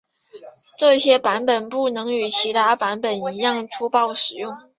[0.79, 4.57] 这些版本不能与其他版本一样粗暴使用。